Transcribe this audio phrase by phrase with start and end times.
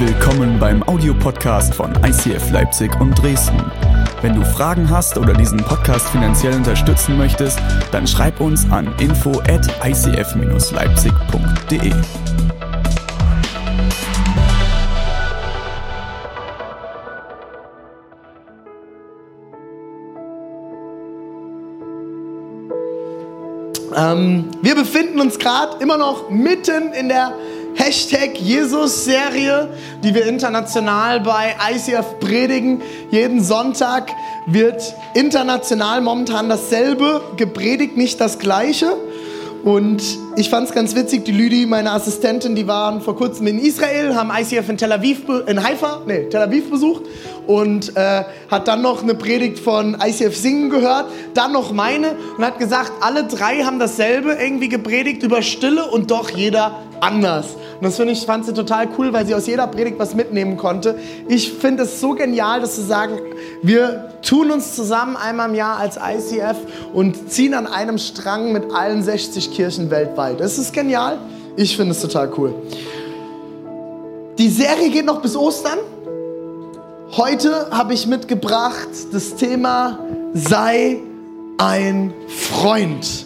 [0.00, 3.60] Willkommen beim Audiopodcast von ICF Leipzig und Dresden.
[4.22, 7.58] Wenn du Fragen hast oder diesen Podcast finanziell unterstützen möchtest,
[7.90, 11.92] dann schreib uns an info at icf-leipzig.de.
[23.96, 27.32] Ähm, wir befinden uns gerade immer noch mitten in der
[27.78, 29.68] Hashtag Jesus-Serie,
[30.02, 32.82] die wir international bei ICF predigen.
[33.12, 34.10] Jeden Sonntag
[34.46, 38.96] wird international momentan dasselbe gepredigt, nicht das gleiche.
[39.62, 40.02] Und
[40.36, 44.14] ich fand es ganz witzig, die Lüdi, meine Assistentin, die waren vor kurzem in Israel,
[44.16, 47.02] haben ICF in Tel Aviv, in Haifa, nee, Tel Aviv besucht
[47.48, 52.44] und äh, hat dann noch eine Predigt von ICF Singen gehört, dann noch meine und
[52.44, 57.46] hat gesagt, alle drei haben dasselbe irgendwie gepredigt über Stille und doch jeder anders.
[57.76, 60.58] Und das finde ich, fand sie total cool, weil sie aus jeder Predigt was mitnehmen
[60.58, 60.98] konnte.
[61.26, 63.18] Ich finde es so genial, dass sie sagen,
[63.62, 66.58] wir tun uns zusammen einmal im Jahr als ICF
[66.92, 70.38] und ziehen an einem Strang mit allen 60 Kirchen weltweit.
[70.38, 71.18] Das ist genial.
[71.56, 72.54] Ich finde es total cool.
[74.36, 75.78] Die Serie geht noch bis Ostern.
[77.12, 79.98] Heute habe ich mitgebracht das Thema
[80.34, 80.98] Sei
[81.56, 83.24] ein Freund.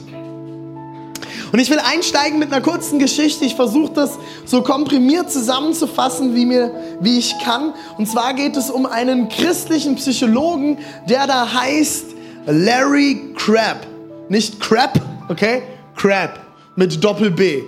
[1.51, 3.45] Und ich will einsteigen mit einer kurzen Geschichte.
[3.45, 7.75] Ich versuche das so komprimiert zusammenzufassen, wie, mir, wie ich kann.
[7.99, 12.07] Und zwar geht es um einen christlichen Psychologen, der da heißt
[12.47, 13.85] Larry Crabb.
[14.29, 15.63] Nicht Crab, okay?
[15.97, 16.39] Crab
[16.77, 17.63] mit Doppel B.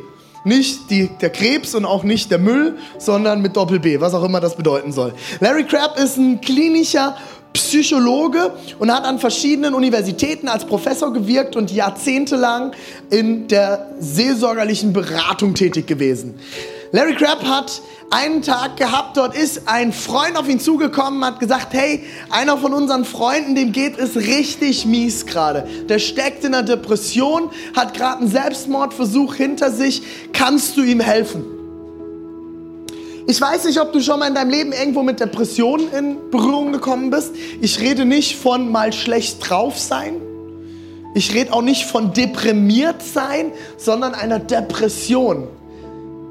[0.44, 4.22] Nicht die, der Krebs und auch nicht der Müll, sondern mit Doppel B, was auch
[4.24, 5.14] immer das bedeuten soll.
[5.40, 7.16] Larry Crabb ist ein klinischer
[7.54, 12.72] Psychologe und hat an verschiedenen Universitäten als Professor gewirkt und jahrzehntelang
[13.10, 16.34] in der seelsorgerlichen Beratung tätig gewesen.
[16.92, 21.72] Larry Crabb hat einen Tag gehabt, dort ist ein Freund auf ihn zugekommen, hat gesagt,
[21.72, 25.66] hey, einer von unseren Freunden, dem geht es richtig mies gerade.
[25.88, 31.44] Der steckt in einer Depression, hat gerade einen Selbstmordversuch hinter sich, kannst du ihm helfen?
[33.26, 36.72] Ich weiß nicht, ob du schon mal in deinem Leben irgendwo mit Depressionen in Berührung
[36.72, 37.34] gekommen bist.
[37.62, 40.20] Ich rede nicht von mal schlecht drauf sein.
[41.14, 45.48] Ich rede auch nicht von deprimiert sein, sondern einer Depression.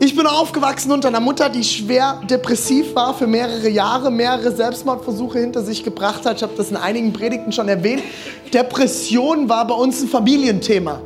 [0.03, 5.39] Ich bin aufgewachsen unter einer Mutter, die schwer depressiv war für mehrere Jahre, mehrere Selbstmordversuche
[5.39, 6.35] hinter sich gebracht hat.
[6.35, 8.03] Ich habe das in einigen Predigten schon erwähnt.
[8.53, 10.99] Depression war bei uns ein Familienthema.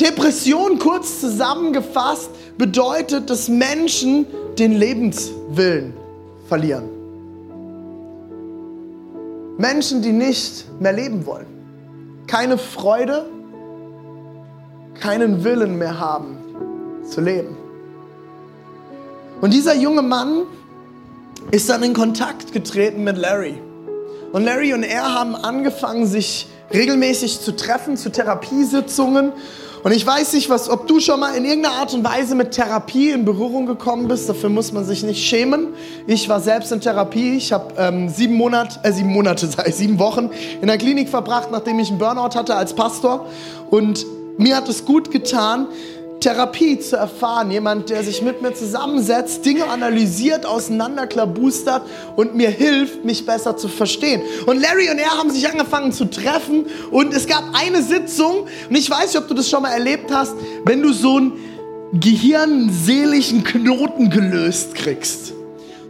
[0.00, 4.24] Depression, kurz zusammengefasst, bedeutet, dass Menschen
[4.58, 5.92] den Lebenswillen
[6.48, 6.88] verlieren.
[9.58, 11.46] Menschen, die nicht mehr leben wollen.
[12.26, 13.26] Keine Freude,
[14.98, 16.38] keinen Willen mehr haben
[17.06, 17.65] zu leben.
[19.40, 20.42] Und dieser junge Mann
[21.50, 23.58] ist dann in Kontakt getreten mit Larry.
[24.32, 29.32] Und Larry und er haben angefangen, sich regelmäßig zu treffen, zu Therapiesitzungen.
[29.82, 32.50] Und ich weiß nicht, was, ob du schon mal in irgendeiner Art und Weise mit
[32.50, 34.28] Therapie in Berührung gekommen bist.
[34.28, 35.68] Dafür muss man sich nicht schämen.
[36.08, 37.36] Ich war selbst in Therapie.
[37.36, 40.30] Ich habe ähm, sieben Monate, äh, sieben Monate, sei sieben Wochen
[40.60, 43.26] in der Klinik verbracht, nachdem ich einen Burnout hatte als Pastor.
[43.70, 44.04] Und
[44.38, 45.68] mir hat es gut getan,
[46.20, 47.50] Therapie zu erfahren.
[47.50, 51.82] Jemand, der sich mit mir zusammensetzt, Dinge analysiert, auseinanderklabustert
[52.16, 54.22] und mir hilft, mich besser zu verstehen.
[54.46, 58.76] Und Larry und er haben sich angefangen zu treffen und es gab eine Sitzung und
[58.76, 60.34] ich weiß nicht, ob du das schon mal erlebt hast,
[60.64, 61.32] wenn du so einen
[61.92, 65.32] gehirnseelischen Knoten gelöst kriegst.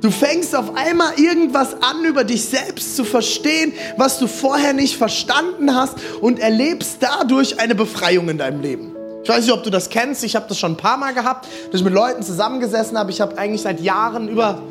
[0.03, 4.97] Du fängst auf einmal irgendwas an, über dich selbst zu verstehen, was du vorher nicht
[4.97, 8.96] verstanden hast und erlebst dadurch eine Befreiung in deinem Leben.
[9.27, 10.23] Ich weiß nicht, ob du das kennst.
[10.23, 13.11] Ich habe das schon ein paar Mal gehabt, dass ich mit Leuten zusammengesessen habe.
[13.11, 14.63] Ich habe eigentlich seit Jahren, über,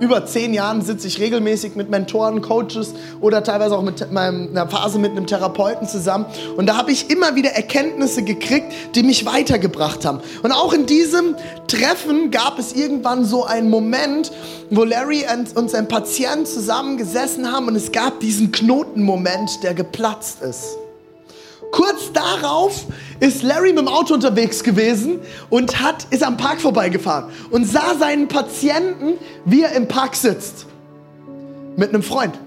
[0.00, 4.66] über zehn Jahren, sitze ich regelmäßig mit Mentoren, Coaches oder teilweise auch mit meinem, einer
[4.66, 6.24] Phase mit einem Therapeuten zusammen.
[6.56, 10.20] Und da habe ich immer wieder Erkenntnisse gekriegt, die mich weitergebracht haben.
[10.42, 14.32] Und auch in diesem Treffen gab es irgendwann so einen Moment,
[14.70, 20.78] wo Larry und sein Patient zusammengesessen haben und es gab diesen Knotenmoment, der geplatzt ist.
[21.70, 22.84] Kurz darauf
[23.20, 25.20] ist Larry mit dem Auto unterwegs gewesen
[25.50, 30.66] und hat, ist am Park vorbeigefahren und sah seinen Patienten, wie er im Park sitzt.
[31.76, 32.38] Mit einem Freund.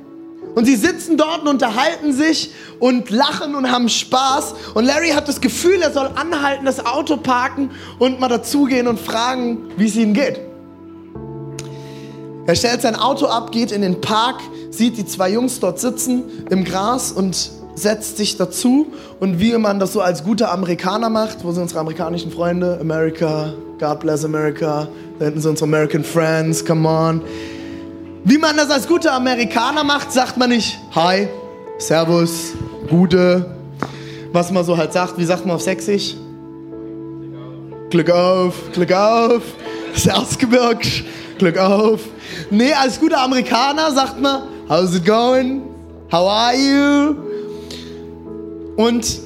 [0.56, 4.56] Und sie sitzen dort und unterhalten sich und lachen und haben Spaß.
[4.74, 9.00] Und Larry hat das Gefühl, er soll anhalten, das Auto parken und mal dazugehen und
[9.00, 10.40] fragen, wie es ihm geht.
[12.48, 14.42] Er stellt sein Auto ab, geht in den Park,
[14.72, 18.88] sieht die zwei Jungs dort sitzen im Gras und setzt sich dazu
[19.20, 22.78] und wie man das so als guter Amerikaner macht, wo sind unsere amerikanischen Freunde?
[22.80, 24.88] America, God bless America,
[25.20, 27.22] Da hinten sind unsere American Friends, come on.
[28.24, 31.28] Wie man das als guter Amerikaner macht, sagt man nicht Hi,
[31.78, 32.54] Servus,
[32.90, 33.56] Gute.
[34.32, 36.16] Was man so halt sagt, wie sagt man auf Sächsisch?
[37.90, 39.42] Glück auf, Glück auf,
[39.96, 40.86] Salzgebirg,
[41.38, 42.02] Glück auf.
[42.50, 45.64] Nee, als guter Amerikaner sagt man How's it going?
[46.12, 47.31] How are you?
[48.82, 49.20] Und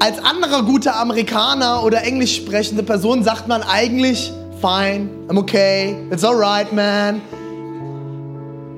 [0.00, 4.30] als anderer guter Amerikaner oder englisch sprechende Person sagt man eigentlich
[4.60, 7.22] Fine, I'm okay, it's alright, man.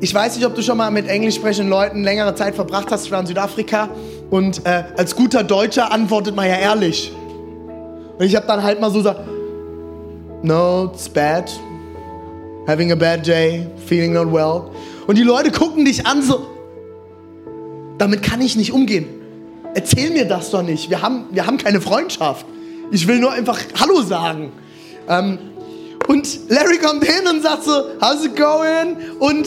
[0.00, 3.06] Ich weiß nicht, ob du schon mal mit englisch sprechenden Leuten längere Zeit verbracht hast.
[3.06, 3.88] Ich war in Südafrika
[4.30, 7.10] und äh, als guter Deutscher antwortet man ja ehrlich.
[8.18, 9.20] Und ich habe dann halt mal so gesagt,
[10.42, 11.50] no, it's bad.
[12.68, 14.70] Having a bad day, feeling not well.
[15.08, 16.46] Und die Leute gucken dich an so,
[17.98, 19.25] damit kann ich nicht umgehen.
[19.76, 20.88] Erzähl mir das doch nicht.
[20.88, 22.46] Wir haben, wir haben keine Freundschaft.
[22.92, 24.50] Ich will nur einfach Hallo sagen.
[25.06, 25.38] Ähm,
[26.08, 28.96] und Larry kommt hin und sagt so, how's it going?
[29.18, 29.46] Und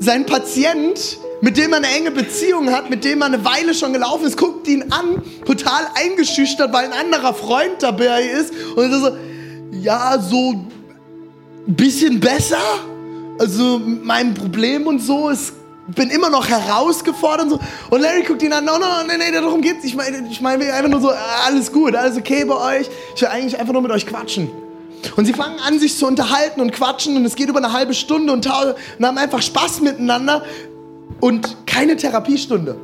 [0.00, 3.92] sein Patient, mit dem er eine enge Beziehung hat, mit dem er eine Weile schon
[3.92, 8.54] gelaufen ist, guckt ihn an, total eingeschüchtert, weil ein anderer Freund dabei ist.
[8.74, 9.16] Und er so,
[9.82, 10.52] ja, so
[11.68, 12.56] ein bisschen besser.
[13.38, 15.52] Also mein Problem und so ist
[15.86, 17.60] bin immer noch herausgefordert und so.
[17.90, 19.84] Und Larry guckt ihn an, no, no, nee, nee, darum geht's.
[19.84, 21.10] Ich meine, ich meine einfach nur so,
[21.46, 22.88] alles gut, alles okay bei euch.
[23.14, 24.50] Ich will eigentlich einfach nur mit euch quatschen.
[25.16, 27.92] Und sie fangen an, sich zu unterhalten und quatschen und es geht über eine halbe
[27.92, 30.42] Stunde und, und haben einfach Spaß miteinander
[31.20, 32.76] und keine Therapiestunde.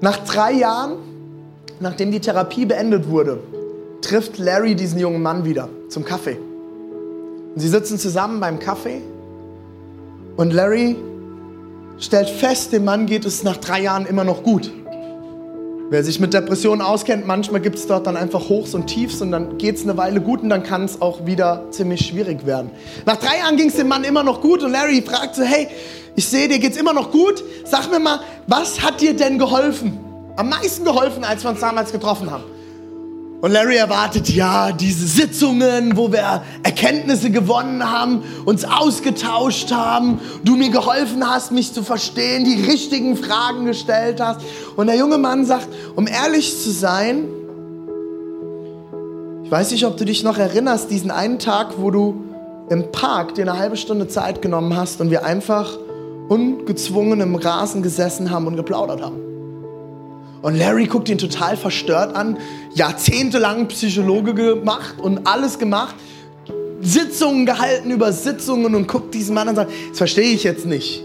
[0.00, 0.98] Nach drei Jahren,
[1.80, 3.40] nachdem die Therapie beendet wurde,
[4.00, 6.38] trifft Larry diesen jungen Mann wieder zum Kaffee.
[7.54, 9.02] Und sie sitzen zusammen beim Kaffee
[10.40, 10.96] und Larry
[11.98, 14.72] stellt fest, dem Mann geht es nach drei Jahren immer noch gut.
[15.90, 19.32] Wer sich mit Depressionen auskennt, manchmal gibt es dort dann einfach Hochs und Tiefs und
[19.32, 22.70] dann geht es eine Weile gut und dann kann es auch wieder ziemlich schwierig werden.
[23.04, 25.68] Nach drei Jahren ging es dem Mann immer noch gut und Larry fragt so, hey,
[26.16, 27.44] ich sehe, dir geht es immer noch gut.
[27.66, 29.98] Sag mir mal, was hat dir denn geholfen?
[30.36, 32.44] Am meisten geholfen, als wir uns damals getroffen haben.
[33.40, 40.56] Und Larry erwartet, ja, diese Sitzungen, wo wir Erkenntnisse gewonnen haben, uns ausgetauscht haben, du
[40.56, 44.42] mir geholfen hast, mich zu verstehen, die richtigen Fragen gestellt hast.
[44.76, 47.28] Und der junge Mann sagt, um ehrlich zu sein,
[49.42, 52.22] ich weiß nicht, ob du dich noch erinnerst, diesen einen Tag, wo du
[52.68, 55.78] im Park dir eine halbe Stunde Zeit genommen hast und wir einfach
[56.28, 59.30] ungezwungen im Rasen gesessen haben und geplaudert haben.
[60.42, 62.38] Und Larry guckt ihn total verstört an,
[62.74, 65.94] jahrzehntelang Psychologe gemacht und alles gemacht,
[66.80, 70.64] Sitzungen gehalten über Sitzungen und guckt diesen Mann an und sagt, das verstehe ich jetzt
[70.64, 71.02] nicht.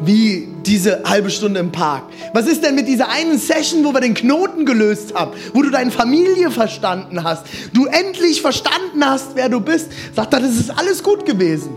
[0.00, 2.04] Wie diese halbe Stunde im Park.
[2.32, 5.70] Was ist denn mit dieser einen Session, wo wir den Knoten gelöst haben, wo du
[5.70, 9.90] deine Familie verstanden hast, du endlich verstanden hast, wer du bist?
[10.14, 11.70] Sagt er, das ist alles gut gewesen.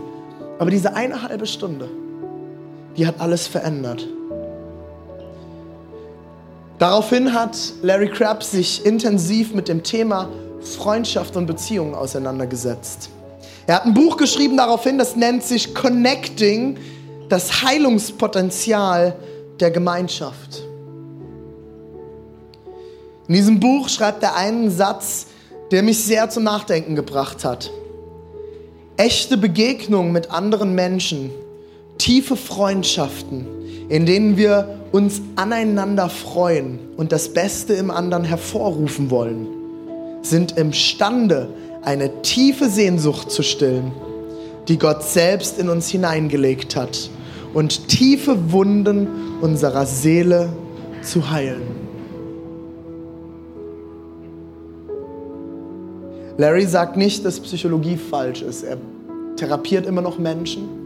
[0.58, 1.88] Aber diese eine halbe Stunde,
[2.96, 4.06] die hat alles verändert.
[6.82, 10.28] Daraufhin hat Larry Crabb sich intensiv mit dem Thema
[10.62, 13.08] Freundschaft und Beziehungen auseinandergesetzt.
[13.68, 16.76] Er hat ein Buch geschrieben daraufhin, das nennt sich Connecting,
[17.28, 19.14] das Heilungspotenzial
[19.60, 20.64] der Gemeinschaft.
[23.28, 25.28] In diesem Buch schreibt er einen Satz,
[25.70, 27.70] der mich sehr zum Nachdenken gebracht hat.
[28.96, 31.30] Echte Begegnungen mit anderen Menschen,
[31.98, 33.46] tiefe Freundschaften,
[33.88, 39.46] in denen wir uns aneinander freuen und das Beste im anderen hervorrufen wollen,
[40.22, 41.48] sind imstande,
[41.82, 43.90] eine tiefe Sehnsucht zu stillen,
[44.68, 47.10] die Gott selbst in uns hineingelegt hat
[47.54, 49.08] und tiefe Wunden
[49.40, 50.50] unserer Seele
[51.02, 51.82] zu heilen.
[56.38, 58.62] Larry sagt nicht, dass Psychologie falsch ist.
[58.62, 58.78] Er
[59.36, 60.81] therapiert immer noch Menschen.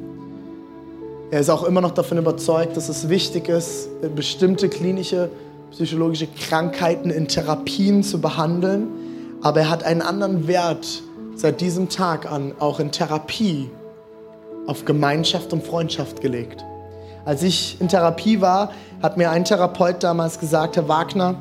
[1.30, 5.28] Er ist auch immer noch davon überzeugt, dass es wichtig ist, bestimmte klinische,
[5.72, 8.86] psychologische Krankheiten in Therapien zu behandeln.
[9.42, 11.02] Aber er hat einen anderen Wert
[11.34, 13.68] seit diesem Tag an, auch in Therapie,
[14.68, 16.64] auf Gemeinschaft und Freundschaft gelegt.
[17.24, 18.70] Als ich in Therapie war,
[19.02, 21.34] hat mir ein Therapeut damals gesagt, Herr Wagner,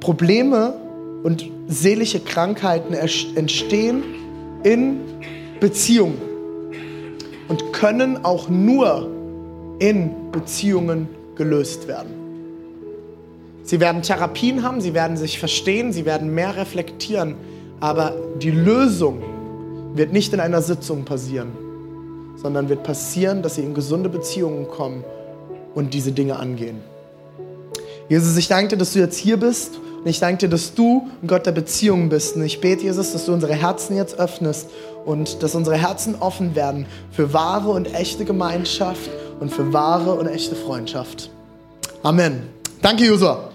[0.00, 0.74] Probleme
[1.22, 4.02] und seelische Krankheiten entstehen
[4.64, 5.00] in
[5.60, 6.27] Beziehungen
[7.48, 9.08] und können auch nur
[9.78, 12.10] in Beziehungen gelöst werden.
[13.62, 17.34] Sie werden Therapien haben, sie werden sich verstehen, sie werden mehr reflektieren,
[17.80, 19.22] aber die Lösung
[19.94, 21.48] wird nicht in einer Sitzung passieren,
[22.36, 25.04] sondern wird passieren, dass sie in gesunde Beziehungen kommen
[25.74, 26.80] und diese Dinge angehen.
[28.08, 29.78] Jesus, ich danke dir, dass du jetzt hier bist.
[29.98, 32.36] Und ich danke dir, dass du ein Gott der Beziehungen bist.
[32.36, 34.68] Und ich bete, Jesus, dass du unsere Herzen jetzt öffnest
[35.04, 40.26] und dass unsere Herzen offen werden für wahre und echte Gemeinschaft und für wahre und
[40.26, 41.30] echte Freundschaft.
[42.02, 42.48] Amen.
[42.82, 43.50] Danke, Josua.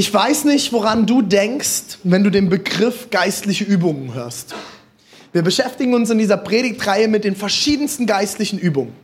[0.00, 4.54] Ich weiß nicht, woran du denkst, wenn du den Begriff geistliche Übungen hörst.
[5.32, 8.94] Wir beschäftigen uns in dieser Predigtreihe mit den verschiedensten geistlichen Übungen.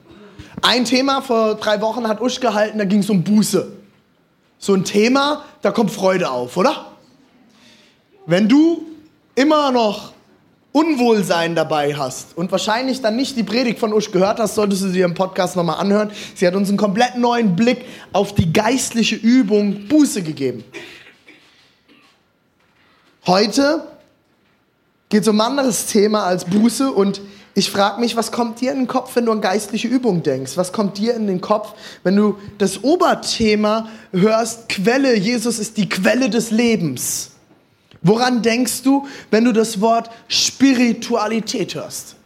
[0.63, 3.76] Ein Thema vor drei Wochen hat Usch gehalten, da ging es um Buße.
[4.59, 6.93] So ein Thema, da kommt Freude auf, oder?
[8.27, 8.87] Wenn du
[9.35, 10.13] immer noch
[10.73, 14.89] Unwohlsein dabei hast und wahrscheinlich dann nicht die Predigt von Usch gehört hast, solltest du
[14.89, 16.11] sie im Podcast nochmal anhören.
[16.35, 20.65] Sie hat uns einen komplett neuen Blick auf die geistliche Übung Buße gegeben.
[23.27, 23.89] Heute
[25.17, 27.23] geht um ein anderes Thema als Buße und
[27.55, 30.59] ich frage mich, was kommt dir in den Kopf, wenn du an geistliche Übung denkst?
[30.59, 35.89] Was kommt dir in den Kopf, wenn du das Oberthema hörst, Quelle, Jesus ist die
[35.89, 37.31] Quelle des Lebens?
[38.03, 42.17] Woran denkst du, wenn du das Wort Spiritualität hörst?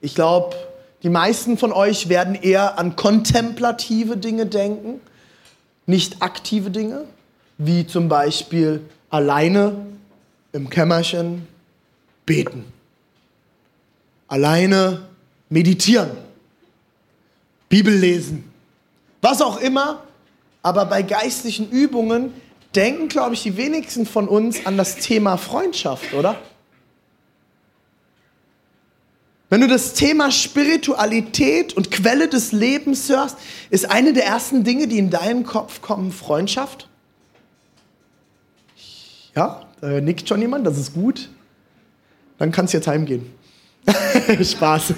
[0.00, 0.56] Ich glaube,
[1.02, 5.02] die meisten von euch werden eher an kontemplative Dinge denken,
[5.84, 7.04] nicht aktive Dinge,
[7.58, 9.90] wie zum Beispiel alleine
[10.52, 11.46] im Kämmerchen
[12.26, 12.64] beten.
[14.28, 15.08] Alleine
[15.48, 16.10] meditieren.
[17.68, 18.50] Bibel lesen.
[19.20, 20.04] Was auch immer.
[20.62, 22.34] Aber bei geistlichen Übungen
[22.74, 26.38] denken, glaube ich, die wenigsten von uns an das Thema Freundschaft, oder?
[29.48, 33.36] Wenn du das Thema Spiritualität und Quelle des Lebens hörst,
[33.70, 36.88] ist eine der ersten Dinge, die in deinen Kopf kommen, Freundschaft?
[39.34, 41.28] Ja, da nickt schon jemand, das ist gut.
[42.38, 43.26] Dann kannst du jetzt heimgehen.
[44.42, 44.94] Spaß.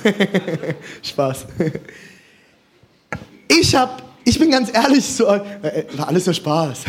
[1.02, 1.46] Spaß.
[3.48, 6.84] Ich habe, ich bin ganz ehrlich zu euch, äh, war alles nur Spaß.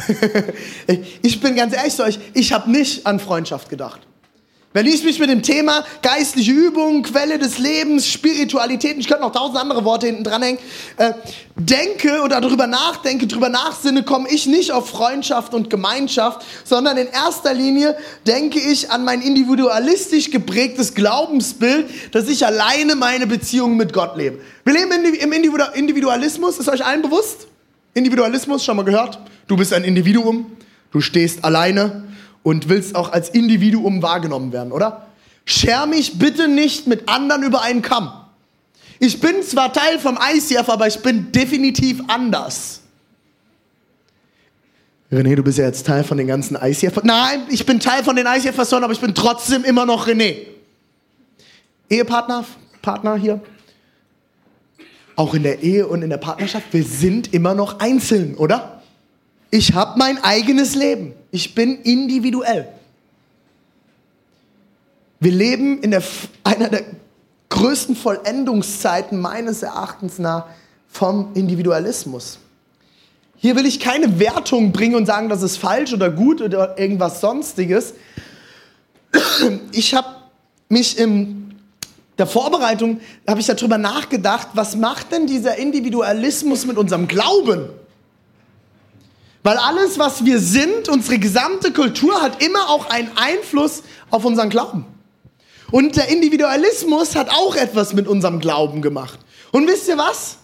[1.22, 4.02] ich bin ganz ehrlich zu euch, ich habe nicht an Freundschaft gedacht.
[4.74, 9.32] Wenn ich mich mit dem Thema geistliche Übung, Quelle des Lebens, Spiritualität, ich könnte noch
[9.32, 10.60] tausend andere Worte hinten dranhängen,
[10.98, 11.14] äh,
[11.56, 17.06] denke oder darüber nachdenke, darüber nachsinne, komme ich nicht auf Freundschaft und Gemeinschaft, sondern in
[17.06, 23.94] erster Linie denke ich an mein individualistisch geprägtes Glaubensbild, dass ich alleine meine Beziehung mit
[23.94, 24.40] Gott lebe.
[24.66, 27.46] Wir leben im Individualismus, ist euch allen bewusst?
[27.94, 29.20] Individualismus, schon mal gehört?
[29.48, 30.48] Du bist ein Individuum,
[30.92, 32.06] du stehst alleine,
[32.44, 35.08] und willst auch als Individuum wahrgenommen werden, oder?
[35.46, 38.12] Scher mich bitte nicht mit anderen über einen Kamm.
[39.00, 42.82] Ich bin zwar Teil vom ICF, aber ich bin definitiv anders.
[45.12, 47.04] René, du bist ja jetzt Teil von den ganzen ICF.
[47.04, 50.38] Nein, ich bin Teil von den ICF-Pastoren, aber ich bin trotzdem immer noch René.
[51.90, 52.46] Ehepartner,
[52.82, 53.42] Partner hier.
[55.16, 58.83] Auch in der Ehe und in der Partnerschaft, wir sind immer noch einzeln, oder?
[59.54, 61.14] Ich habe mein eigenes Leben.
[61.30, 62.70] Ich bin individuell.
[65.20, 66.02] Wir leben in der,
[66.44, 66.82] einer der
[67.50, 70.48] größten Vollendungszeiten meines Erachtens nach
[70.90, 72.40] vom Individualismus.
[73.38, 77.22] Hier will ich keine Wertung bringen und sagen, das ist falsch oder gut oder irgendwas
[77.22, 77.94] sonstiges.
[79.72, 80.08] Ich habe
[80.68, 81.54] mich in
[82.18, 87.70] der Vorbereitung habe ich darüber nachgedacht, was macht denn dieser Individualismus mit unserem Glauben?
[89.44, 94.50] Weil alles, was wir sind, unsere gesamte Kultur hat immer auch einen Einfluss auf unseren
[94.50, 94.86] Glauben.
[95.70, 99.20] Und der Individualismus hat auch etwas mit unserem Glauben gemacht.
[99.52, 100.38] Und wisst ihr was?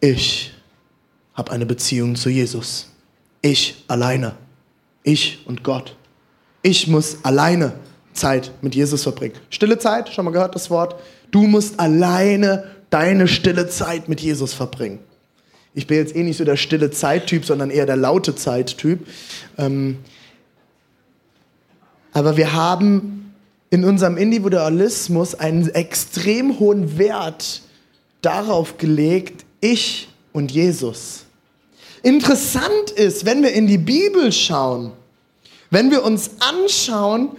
[0.00, 0.52] Ich
[1.34, 2.88] habe eine Beziehung zu Jesus.
[3.42, 4.36] Ich alleine.
[5.02, 5.96] Ich und Gott.
[6.62, 7.72] Ich muss alleine
[8.12, 9.34] Zeit mit Jesus verbringen.
[9.50, 10.96] Stille Zeit, schon mal gehört das Wort?
[11.30, 15.00] Du musst alleine deine stille Zeit mit Jesus verbringen.
[15.76, 19.06] Ich bin jetzt eh nicht so der stille Zeittyp, sondern eher der laute Zeittyp.
[19.58, 19.98] Ähm,
[22.14, 23.34] aber wir haben
[23.68, 27.60] in unserem Individualismus einen extrem hohen Wert
[28.22, 31.24] darauf gelegt, ich und Jesus.
[32.02, 34.92] Interessant ist, wenn wir in die Bibel schauen,
[35.68, 37.32] wenn wir uns anschauen,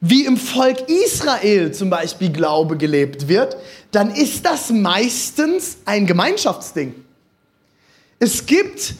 [0.00, 3.56] wie im Volk Israel zum Beispiel Glaube gelebt wird,
[3.90, 6.94] dann ist das meistens ein Gemeinschaftsding.
[8.22, 8.94] Es gibt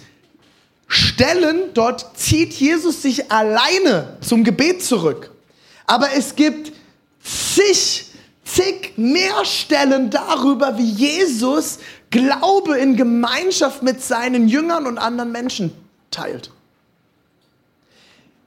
[0.89, 5.31] Stellen, dort zieht Jesus sich alleine zum Gebet zurück.
[5.87, 6.73] Aber es gibt
[7.23, 8.07] zig,
[8.45, 11.79] zig mehr Stellen darüber, wie Jesus
[12.11, 15.73] Glaube in Gemeinschaft mit seinen Jüngern und anderen Menschen
[16.11, 16.51] teilt.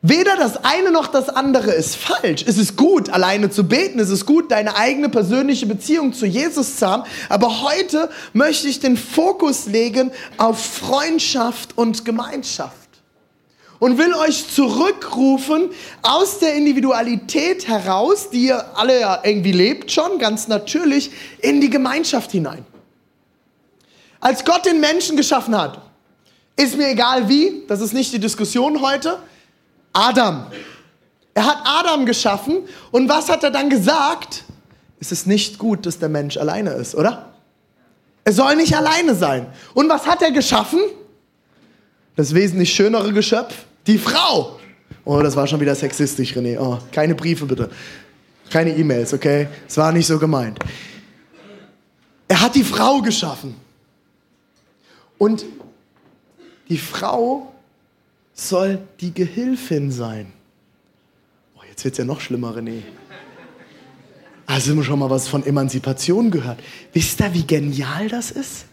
[0.08, 2.44] Weder das eine noch das andere ist falsch.
[2.46, 4.00] Es ist gut, alleine zu beten.
[4.00, 7.04] Es ist gut, deine eigene persönliche Beziehung zu Jesus zu haben.
[7.28, 12.76] Aber heute möchte ich den Fokus legen auf Freundschaft und Gemeinschaft.
[13.80, 15.72] Und will euch zurückrufen
[16.04, 21.10] aus der Individualität heraus, die ihr alle ja irgendwie lebt schon, ganz natürlich,
[21.40, 22.64] in die Gemeinschaft hinein.
[24.20, 25.82] Als Gott den Menschen geschaffen hat,
[26.58, 29.18] ist mir egal wie, das ist nicht die Diskussion heute,
[29.96, 30.48] Adam.
[31.34, 32.60] Er hat Adam geschaffen
[32.92, 34.44] und was hat er dann gesagt?
[35.00, 37.34] Es ist nicht gut, dass der Mensch alleine ist, oder?
[38.24, 39.48] Er soll nicht alleine sein.
[39.74, 40.80] Und was hat er geschaffen?
[42.16, 43.54] Das wesentlich schönere Geschöpf,
[43.86, 44.60] die Frau.
[45.04, 46.58] Oh, das war schon wieder sexistisch, René.
[46.60, 47.70] Oh, keine Briefe bitte.
[48.50, 49.48] Keine E-Mails, okay?
[49.68, 50.58] Es war nicht so gemeint.
[52.28, 53.56] Er hat die Frau geschaffen.
[55.18, 55.46] Und
[56.70, 57.54] die Frau
[58.36, 60.27] soll die Gehilfin sein.
[61.56, 62.84] Oh, jetzt wird es ja noch schlimmer, René.
[64.46, 66.60] Also haben wir schon mal was von Emanzipation gehört.
[66.94, 68.65] Wisst ihr, wie genial das ist?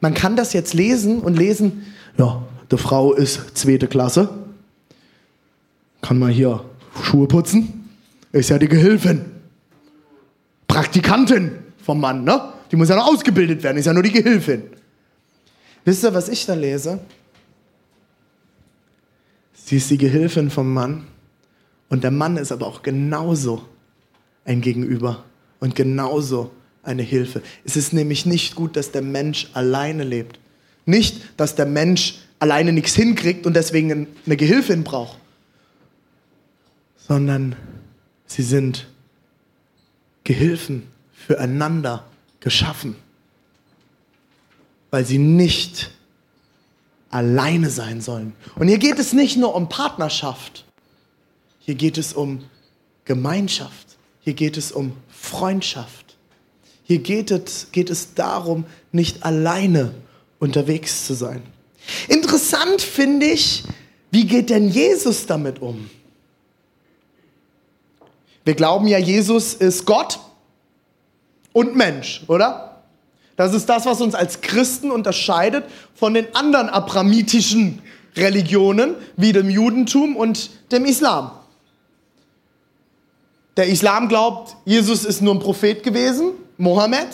[0.00, 1.86] Man kann das jetzt lesen und lesen,
[2.16, 4.30] ja, die Frau ist zweite Klasse,
[6.00, 6.64] kann mal hier
[7.02, 7.90] Schuhe putzen,
[8.32, 9.24] ist ja die Gehilfin.
[10.68, 12.52] Praktikantin vom Mann, ne?
[12.70, 14.62] Die muss ja noch ausgebildet werden, ist ja nur die Gehilfin.
[15.84, 16.98] Wisst ihr, was ich da lese?
[19.66, 21.08] Sie ist die Gehilfin vom Mann.
[21.88, 23.66] Und der Mann ist aber auch genauso
[24.44, 25.24] ein Gegenüber
[25.58, 26.52] und genauso
[26.84, 27.42] eine Hilfe.
[27.64, 30.38] Es ist nämlich nicht gut, dass der Mensch alleine lebt.
[30.84, 35.18] Nicht, dass der Mensch alleine nichts hinkriegt und deswegen eine Gehilfin braucht,
[36.96, 37.56] sondern
[38.26, 38.86] sie sind
[40.22, 42.04] Gehilfen füreinander
[42.38, 42.94] geschaffen,
[44.92, 45.90] weil sie nicht
[47.16, 48.34] alleine sein sollen.
[48.56, 50.64] Und hier geht es nicht nur um Partnerschaft,
[51.60, 52.44] hier geht es um
[53.06, 56.16] Gemeinschaft, hier geht es um Freundschaft.
[56.84, 59.94] Hier geht es, geht es darum, nicht alleine
[60.38, 61.42] unterwegs zu sein.
[62.06, 63.64] Interessant finde ich,
[64.10, 65.90] wie geht denn Jesus damit um?
[68.44, 70.20] Wir glauben ja, Jesus ist Gott
[71.52, 72.75] und Mensch, oder?
[73.36, 77.82] Das ist das, was uns als Christen unterscheidet von den anderen abramitischen
[78.16, 81.30] Religionen, wie dem Judentum und dem Islam.
[83.56, 87.08] Der Islam glaubt, Jesus ist nur ein Prophet gewesen, Mohammed,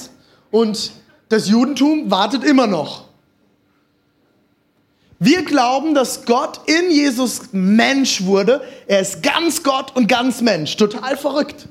[0.51, 0.93] und
[1.29, 3.05] das Judentum wartet immer noch.
[5.19, 8.61] Wir glauben, dass Gott in Jesus Mensch wurde.
[8.89, 10.77] Er ist ganz Gott und ganz Mensch.
[10.77, 11.69] Total verrückt.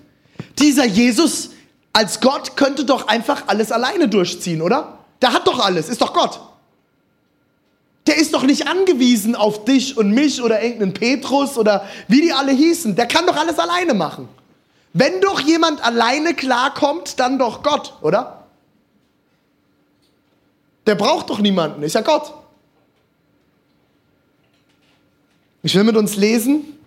[0.58, 1.50] Dieser Jesus
[1.94, 5.00] als Gott könnte doch einfach alles alleine durchziehen, oder?
[5.22, 6.40] Der hat doch alles, ist doch Gott.
[8.08, 12.34] Der ist doch nicht angewiesen auf dich und mich oder irgendeinen Petrus oder wie die
[12.34, 12.96] alle hießen.
[12.96, 14.28] Der kann doch alles alleine machen.
[14.94, 18.46] Wenn doch jemand alleine klarkommt, dann doch Gott, oder?
[20.88, 22.34] Der braucht doch niemanden, ist ja Gott.
[25.64, 26.80] Ich will mit uns lesen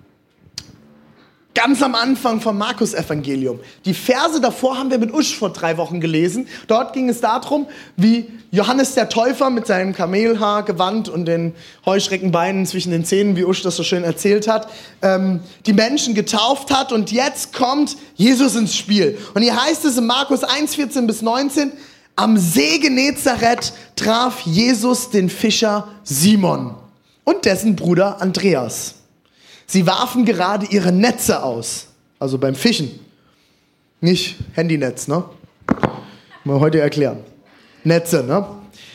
[1.54, 3.60] Ganz am Anfang vom Markus-Evangelium.
[3.84, 6.48] Die Verse davor haben wir mit Usch vor drei Wochen gelesen.
[6.66, 11.54] Dort ging es darum, wie Johannes der Täufer mit seinem Kamelhaargewand und den
[11.86, 14.68] Heuschreckenbeinen zwischen den Zähnen, wie Usch das so schön erzählt hat,
[15.00, 16.90] ähm, die Menschen getauft hat.
[16.90, 19.16] Und jetzt kommt Jesus ins Spiel.
[19.34, 21.70] Und hier heißt es in Markus 1, 14 bis 19,
[22.16, 26.74] am See Genezareth traf Jesus den Fischer Simon
[27.22, 28.96] und dessen Bruder Andreas.
[29.74, 31.88] Sie warfen gerade ihre Netze aus,
[32.20, 32.96] also beim Fischen.
[34.00, 35.24] Nicht Handynetz, ne?
[36.44, 37.24] Mal heute erklären.
[37.82, 38.46] Netze, ne?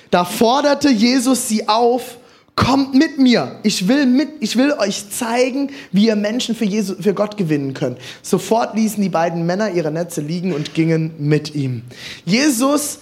[0.10, 2.18] Da forderte Jesus sie auf,
[2.56, 3.60] kommt mit mir.
[3.63, 7.74] Ich will mit, ich will euch zeigen, wie ihr Menschen für, Jesus, für Gott gewinnen
[7.74, 7.98] könnt.
[8.22, 11.84] Sofort ließen die beiden Männer ihre Netze liegen und gingen mit ihm.
[12.24, 13.00] Jesus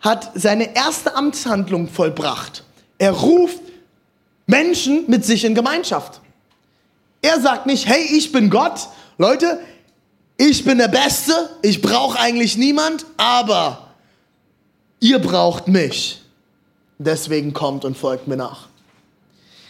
[0.00, 2.64] hat seine erste Amtshandlung vollbracht.
[2.96, 3.60] Er ruft
[4.46, 6.22] Menschen mit sich in Gemeinschaft.
[7.22, 8.88] Er sagt nicht, hey, ich bin Gott.
[9.18, 9.60] Leute,
[10.38, 13.88] ich bin der Beste, ich brauche eigentlich niemand, aber
[14.98, 16.22] ihr braucht mich.
[16.98, 18.68] Deswegen kommt und folgt mir nach.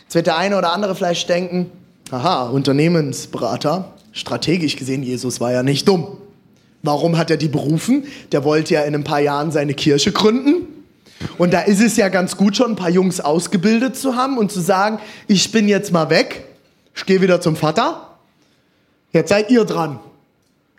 [0.03, 1.71] Jetzt wird der eine oder andere vielleicht denken,
[2.11, 6.19] aha, Unternehmensberater, strategisch gesehen, Jesus war ja nicht dumm.
[6.83, 8.05] Warum hat er die berufen?
[8.33, 10.67] Der wollte ja in ein paar Jahren seine Kirche gründen.
[11.37, 14.51] Und da ist es ja ganz gut schon, ein paar Jungs ausgebildet zu haben und
[14.51, 16.47] zu sagen, ich bin jetzt mal weg
[16.95, 18.19] ich gehe wieder zum Vater.
[19.13, 20.01] Jetzt seid ihr dran.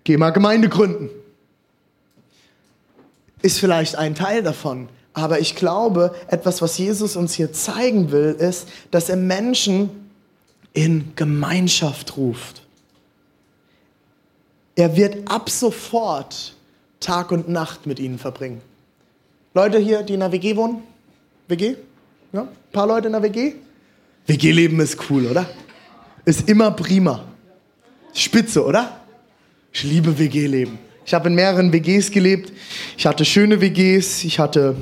[0.04, 1.10] Geh mal Gemeinde gründen.
[3.42, 4.90] Ist vielleicht ein Teil davon.
[5.14, 9.90] Aber ich glaube, etwas, was Jesus uns hier zeigen will, ist, dass er Menschen
[10.74, 12.62] in Gemeinschaft ruft.
[14.76, 16.56] Er wird ab sofort
[17.02, 18.62] Tag und Nacht mit ihnen verbringen.
[19.54, 20.82] Leute hier, die in der WG wohnen?
[21.48, 21.76] WG?
[22.32, 22.44] Ja?
[22.44, 23.56] Ein paar Leute in der WG?
[24.28, 25.46] WG-Leben ist cool, oder?
[26.26, 27.24] Ist immer prima.
[28.14, 29.02] Spitze, oder?
[29.74, 30.78] Ich liebe WG-Leben.
[31.06, 32.54] Ich habe in mehreren WGs gelebt.
[32.98, 34.24] Ich hatte schöne WGs.
[34.24, 34.76] Ich hatte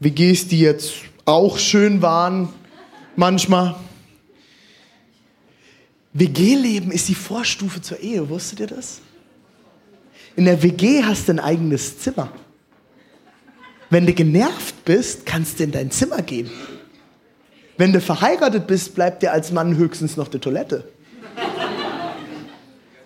[0.00, 2.48] WGs, die jetzt auch schön waren,
[3.16, 3.76] manchmal.
[6.12, 9.00] WG-Leben ist die Vorstufe zur Ehe, wusstet ihr das?
[10.36, 12.32] In der WG hast du ein eigenes Zimmer.
[13.90, 16.50] Wenn du genervt bist, kannst du in dein Zimmer gehen.
[17.82, 20.84] Wenn du verheiratet bist, bleibt dir als Mann höchstens noch die Toilette.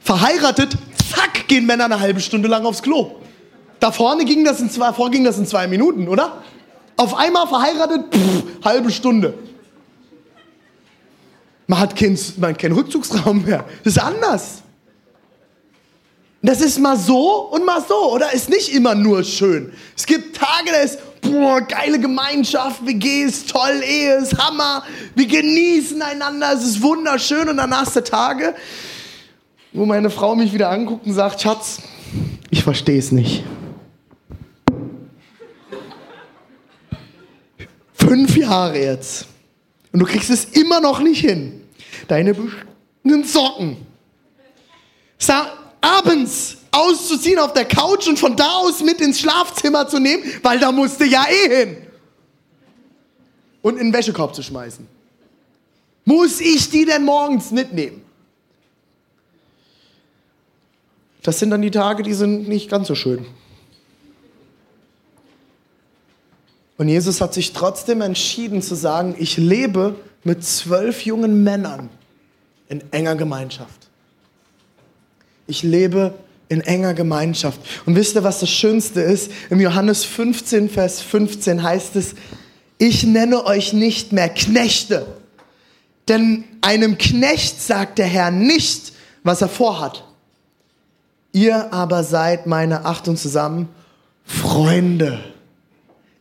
[0.01, 0.77] verheiratet,
[1.11, 3.13] zack, gehen Männer eine halbe Stunde lang aufs Klo.
[3.81, 6.43] Da vorne ging das in zwei, vor ging das in zwei Minuten, oder?
[6.99, 9.33] Auf einmal verheiratet, pff, halbe Stunde.
[11.67, 13.65] Man hat keinen, man keinen Rückzugsraum mehr.
[13.83, 14.63] Das ist anders.
[16.43, 18.31] Das ist mal so und mal so, oder?
[18.35, 19.73] Ist nicht immer nur schön.
[19.97, 20.99] Es gibt Tage, da ist,
[21.31, 24.83] boah, geile Gemeinschaft, WG ist toll, Ehe ist Hammer,
[25.15, 27.49] wir genießen einander, es ist wunderschön.
[27.49, 28.55] Und hast du Tage,
[29.73, 31.83] wo meine Frau mich wieder anguckt und sagt, Schatz,
[32.51, 33.45] ich verstehe es nicht.
[37.95, 39.27] Fünf Jahre jetzt.
[39.93, 41.63] Und du kriegst es immer noch nicht hin.
[42.09, 43.77] Deine beschissenen Socken.
[45.19, 50.23] Sag, abends auszuziehen auf der Couch und von da aus mit ins Schlafzimmer zu nehmen,
[50.43, 51.77] weil da musste ja eh hin.
[53.63, 54.87] Und in den Wäschekorb zu schmeißen.
[56.05, 58.03] Muss ich die denn morgens mitnehmen?
[61.23, 63.27] Das sind dann die Tage, die sind nicht ganz so schön.
[66.77, 71.89] Und Jesus hat sich trotzdem entschieden zu sagen, ich lebe mit zwölf jungen Männern
[72.69, 73.89] in enger Gemeinschaft.
[75.47, 76.15] Ich lebe
[76.49, 77.61] in enger Gemeinschaft.
[77.87, 79.31] Und wisst ihr, was das Schönste ist?
[79.51, 82.15] Im Johannes 15, Vers 15 heißt es,
[82.79, 85.07] ich nenne euch nicht mehr Knechte,
[86.09, 88.93] denn einem Knecht sagt der Herr nicht,
[89.25, 90.05] was er vorhat.
[91.33, 93.69] Ihr aber seid meine Achtung zusammen,
[94.25, 95.21] Freunde.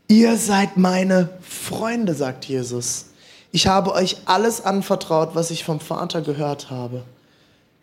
[0.07, 3.07] Ihr seid meine Freunde, sagt Jesus.
[3.51, 7.03] Ich habe euch alles anvertraut, was ich vom Vater gehört habe.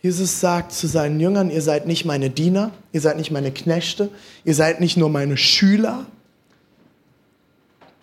[0.02, 4.10] Jesus sagt zu seinen Jüngern, ihr seid nicht meine Diener, ihr seid nicht meine Knechte,
[4.44, 6.06] ihr seid nicht nur meine Schüler,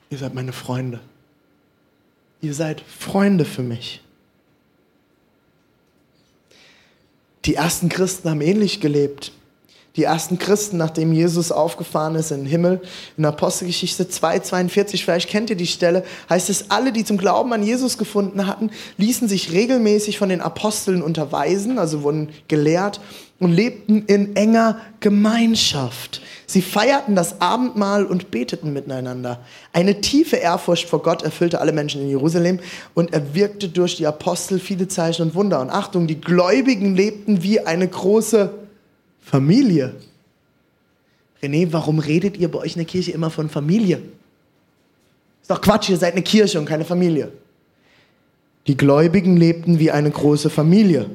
[0.10, 1.02] ihr seid meine Freunde.
[2.42, 4.02] Ihr seid Freunde für mich.
[7.44, 9.34] Die ersten Christen haben ähnlich gelebt.
[10.00, 12.80] Die ersten Christen, nachdem Jesus aufgefahren ist in den Himmel,
[13.18, 17.52] in Apostelgeschichte 2, 42, vielleicht kennt ihr die Stelle, heißt es, alle, die zum Glauben
[17.52, 23.02] an Jesus gefunden hatten, ließen sich regelmäßig von den Aposteln unterweisen, also wurden gelehrt
[23.40, 26.22] und lebten in enger Gemeinschaft.
[26.46, 29.42] Sie feierten das Abendmahl und beteten miteinander.
[29.74, 32.62] Eine tiefe Ehrfurcht vor Gott erfüllte alle Menschen in Jerusalem
[32.94, 35.60] und er wirkte durch die Apostel viele Zeichen und Wunder.
[35.60, 38.69] Und Achtung, die Gläubigen lebten wie eine große
[39.30, 39.96] Familie.
[41.42, 44.02] René, warum redet ihr bei euch in der Kirche immer von Familie?
[45.42, 47.32] Ist doch Quatsch, ihr seid eine Kirche und keine Familie.
[48.66, 51.10] Die Gläubigen lebten wie eine große Familie.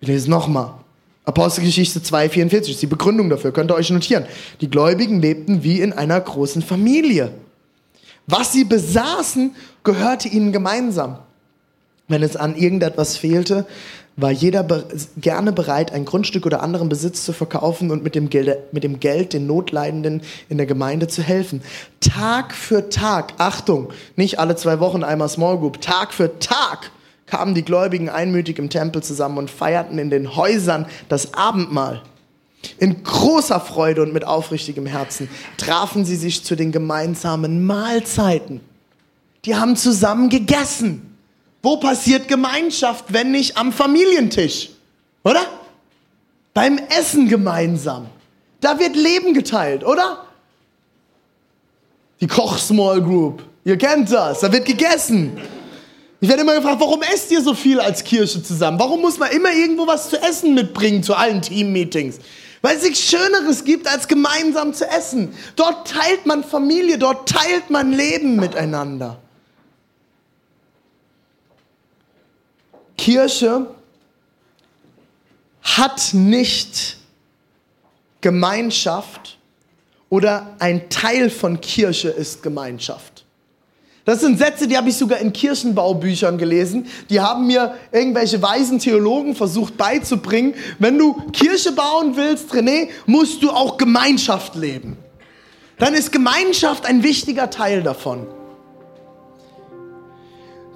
[0.00, 0.74] Ich lese nochmal.
[1.24, 4.26] Apostelgeschichte 2,44 ist die Begründung dafür, könnt ihr euch notieren.
[4.60, 7.32] Die Gläubigen lebten wie in einer großen Familie.
[8.26, 9.54] Was sie besaßen,
[9.84, 11.18] gehörte ihnen gemeinsam.
[12.12, 13.64] Wenn es an irgendetwas fehlte,
[14.16, 14.84] war jeder be
[15.16, 18.28] gerne bereit, ein Grundstück oder anderen Besitz zu verkaufen und mit dem,
[18.70, 20.20] mit dem Geld den Notleidenden
[20.50, 21.62] in der Gemeinde zu helfen.
[22.00, 26.90] Tag für Tag, Achtung, nicht alle zwei Wochen einmal Small Group, Tag für Tag
[27.26, 32.02] kamen die Gläubigen einmütig im Tempel zusammen und feierten in den Häusern das Abendmahl.
[32.76, 38.60] In großer Freude und mit aufrichtigem Herzen trafen sie sich zu den gemeinsamen Mahlzeiten.
[39.46, 41.11] Die haben zusammen gegessen.
[41.62, 44.70] Wo passiert Gemeinschaft, wenn nicht am Familientisch?
[45.22, 45.46] Oder?
[46.54, 48.06] Beim Essen gemeinsam.
[48.60, 50.26] Da wird Leben geteilt, oder?
[52.20, 53.44] Die Koch-Small Group.
[53.64, 54.40] Ihr kennt das.
[54.40, 55.38] Da wird gegessen.
[56.20, 58.78] Ich werde immer gefragt, warum esst ihr so viel als Kirche zusammen?
[58.78, 62.18] Warum muss man immer irgendwo was zu essen mitbringen zu allen Team-Meetings?
[62.60, 65.34] Weil es nichts Schöneres gibt, als gemeinsam zu essen.
[65.56, 69.18] Dort teilt man Familie, dort teilt man Leben miteinander.
[73.02, 73.66] Kirche
[75.60, 76.98] hat nicht
[78.20, 79.38] Gemeinschaft
[80.08, 83.24] oder ein Teil von Kirche ist Gemeinschaft.
[84.04, 86.86] Das sind Sätze, die habe ich sogar in Kirchenbaubüchern gelesen.
[87.10, 90.54] Die haben mir irgendwelche weisen Theologen versucht beizubringen.
[90.78, 94.96] Wenn du Kirche bauen willst, René, musst du auch Gemeinschaft leben.
[95.76, 98.28] Dann ist Gemeinschaft ein wichtiger Teil davon.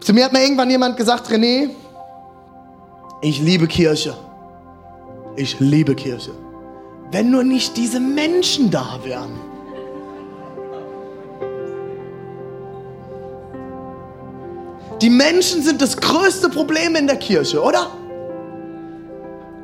[0.00, 1.70] Zu mir hat mir irgendwann jemand gesagt, René,
[3.20, 4.14] ich liebe Kirche.
[5.37, 6.33] Ich liebe Kirche.
[7.11, 9.38] Wenn nur nicht diese Menschen da wären.
[15.02, 17.90] Die Menschen sind das größte Problem in der Kirche, oder?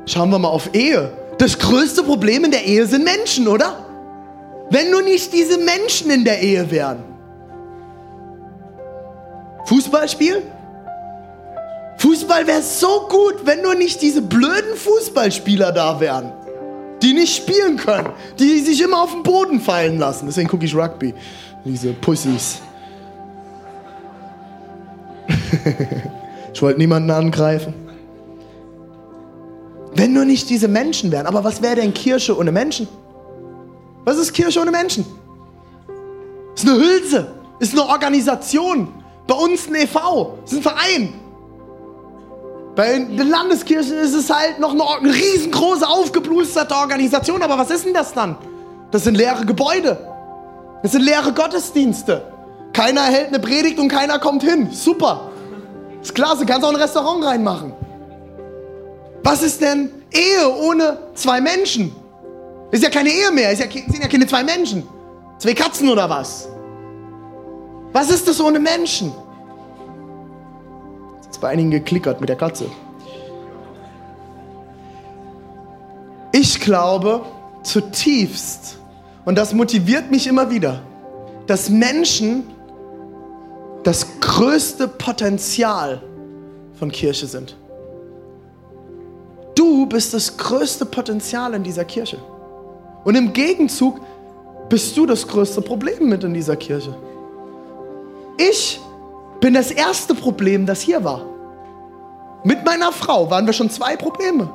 [0.05, 1.11] Schauen wir mal auf Ehe.
[1.39, 3.85] Das größte Problem in der Ehe sind Menschen, oder?
[4.69, 7.03] Wenn nur nicht diese Menschen in der Ehe wären.
[9.65, 10.43] Fußballspiel?
[12.13, 16.31] Fußball wäre so gut, wenn nur nicht diese blöden Fußballspieler da wären,
[17.01, 20.27] die nicht spielen können, die sich immer auf den Boden fallen lassen.
[20.27, 21.15] Deswegen gucke ich Rugby.
[21.65, 22.59] Diese Pussys.
[26.53, 27.73] ich wollte niemanden angreifen.
[29.95, 31.25] Wenn nur nicht diese Menschen wären.
[31.25, 32.87] Aber was wäre denn Kirche ohne Menschen?
[34.05, 35.03] Was ist Kirche ohne Menschen?
[36.53, 38.89] Ist eine Hülse, ist eine Organisation.
[39.25, 41.22] Bei uns ein e.V., ist ein Verein.
[42.75, 47.41] Bei den Landeskirchen ist es halt noch eine riesengroße, aufgeblusterte Organisation.
[47.43, 48.35] Aber was ist denn das dann?
[48.91, 49.97] Das sind leere Gebäude.
[50.81, 52.23] Das sind leere Gottesdienste.
[52.73, 54.69] Keiner hält eine Predigt und keiner kommt hin.
[54.71, 55.29] Super.
[56.01, 57.73] Ist klasse, kannst auch ein Restaurant reinmachen.
[59.23, 61.95] Was ist denn Ehe ohne zwei Menschen?
[62.71, 64.87] Ist ja keine Ehe mehr, ist ja, sind ja keine zwei Menschen.
[65.37, 66.49] Zwei Katzen oder was?
[67.93, 69.13] Was ist das ohne Menschen?
[71.43, 72.67] Bei einigen geklickert mit der Katze.
[76.31, 77.23] Ich glaube
[77.63, 78.77] zutiefst,
[79.25, 80.83] und das motiviert mich immer wieder,
[81.45, 82.45] dass Menschen
[83.83, 86.01] das größte Potenzial
[86.75, 87.57] von Kirche sind.
[89.53, 92.19] Du bist das größte Potenzial in dieser Kirche.
[93.03, 93.99] Und im Gegenzug
[94.69, 96.95] bist du das größte Problem mit in dieser Kirche.
[98.37, 98.79] Ich
[99.41, 101.32] bin das erste Problem, das hier war.
[102.43, 104.49] Mit meiner Frau waren wir schon zwei Probleme.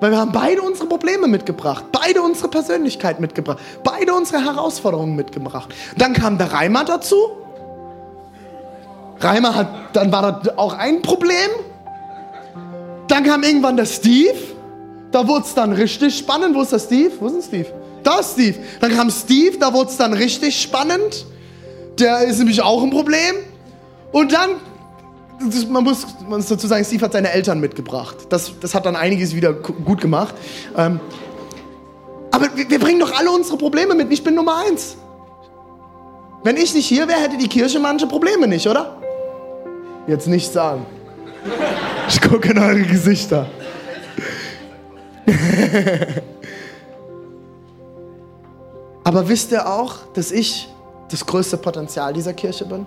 [0.00, 5.74] Weil wir haben beide unsere Probleme mitgebracht, beide unsere Persönlichkeit mitgebracht, beide unsere Herausforderungen mitgebracht.
[5.96, 7.16] Dann kam der Reimer dazu
[9.20, 11.50] Reimer hat, dann war das auch ein Problem.
[13.08, 14.36] Dann kam irgendwann der Steve.
[15.10, 16.54] Da wurde es dann richtig spannend.
[16.54, 17.12] Wo ist der Steve?
[17.18, 17.66] Wo ist denn Steve?
[18.02, 18.58] Da ist Steve.
[18.80, 21.26] Dann kam Steve, da wurde es dann richtig spannend.
[21.98, 23.34] Der ist nämlich auch ein Problem.
[24.12, 24.50] Und dann,
[25.68, 28.16] man muss, man muss dazu sagen, Steve hat seine Eltern mitgebracht.
[28.28, 30.34] Das, das hat dann einiges wieder gut gemacht.
[30.76, 31.00] Ähm,
[32.30, 34.12] aber wir, wir bringen doch alle unsere Probleme mit.
[34.12, 34.96] Ich bin Nummer eins.
[36.44, 38.96] Wenn ich nicht hier wäre, hätte die Kirche manche Probleme nicht, oder?
[40.06, 40.86] Jetzt nicht sagen.
[42.10, 43.46] Ich gucke in eure Gesichter.
[49.04, 50.70] Aber wisst ihr auch, dass ich
[51.10, 52.86] das größte Potenzial dieser Kirche bin?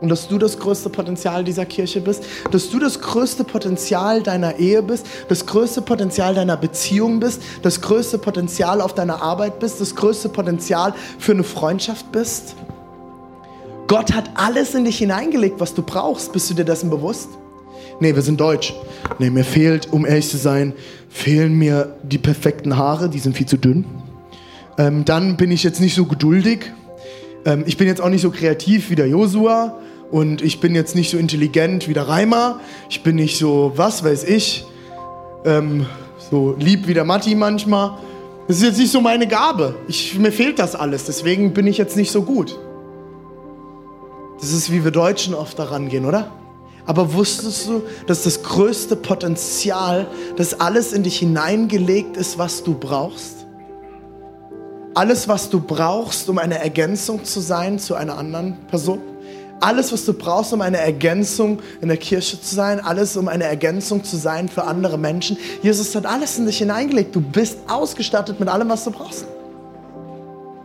[0.00, 4.58] Und dass du das größte Potenzial dieser Kirche bist, dass du das größte Potenzial deiner
[4.58, 9.80] Ehe bist, das größte Potenzial deiner Beziehung bist, das größte Potenzial auf deiner Arbeit bist,
[9.80, 12.56] das größte Potenzial für eine Freundschaft bist.
[13.86, 16.32] Gott hat alles in dich hineingelegt, was du brauchst.
[16.32, 17.30] Bist du dir dessen bewusst?
[17.98, 18.74] Nee, wir sind deutsch.
[19.18, 20.74] Nee, mir fehlt, um ehrlich zu sein,
[21.08, 23.86] fehlen mir die perfekten Haare, die sind viel zu dünn.
[24.76, 26.72] Ähm, dann bin ich jetzt nicht so geduldig.
[27.46, 29.78] Ähm, ich bin jetzt auch nicht so kreativ wie der Josua.
[30.10, 32.60] Und ich bin jetzt nicht so intelligent wie der Reimer.
[32.90, 34.64] Ich bin nicht so, was weiß ich,
[35.44, 35.86] ähm,
[36.30, 37.98] so lieb wie der Matti manchmal.
[38.46, 39.74] Das ist jetzt nicht so meine Gabe.
[39.88, 41.04] Ich, mir fehlt das alles.
[41.04, 42.56] Deswegen bin ich jetzt nicht so gut.
[44.40, 46.30] Das ist, wie wir Deutschen oft daran gehen, oder?
[46.84, 50.06] Aber wusstest du, dass das größte Potenzial,
[50.36, 53.45] dass alles in dich hineingelegt ist, was du brauchst?
[54.96, 59.02] Alles, was du brauchst, um eine Ergänzung zu sein zu einer anderen Person?
[59.60, 63.44] Alles, was du brauchst, um eine Ergänzung in der Kirche zu sein, alles, um eine
[63.44, 65.36] Ergänzung zu sein für andere Menschen.
[65.60, 67.14] Jesus hat alles in dich hineingelegt.
[67.14, 69.26] Du bist ausgestattet mit allem, was du brauchst.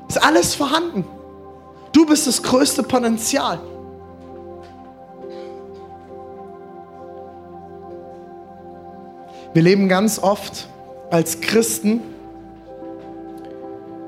[0.07, 1.05] Ist alles vorhanden.
[1.91, 3.59] Du bist das größte Potenzial.
[9.53, 10.69] Wir leben ganz oft
[11.09, 11.99] als Christen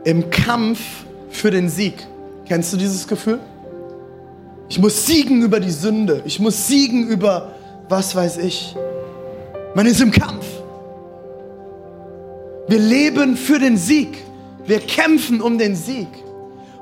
[0.03, 0.79] im Kampf
[1.29, 1.95] für den Sieg.
[2.47, 3.39] Kennst du dieses Gefühl?
[4.69, 6.21] Ich muss siegen über die Sünde.
[6.25, 7.53] Ich muss siegen über
[7.89, 8.75] was weiß ich.
[9.75, 10.45] Man ist im Kampf.
[12.67, 14.17] Wir leben für den Sieg.
[14.65, 16.07] Wir kämpfen um den Sieg.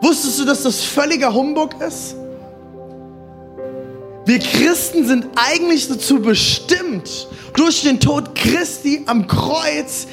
[0.02, 2.16] Wusstest du, dass das völliger Humbug ist?
[4.26, 10.08] Wir Christen sind eigentlich dazu bestimmt, durch den Tod Christi am Kreuz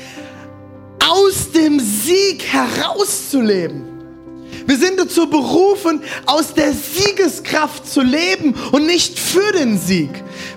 [1.09, 3.88] aus dem Sieg herauszuleben.
[4.69, 10.11] Wir sind dazu berufen, aus der Siegeskraft zu leben und nicht für den Sieg.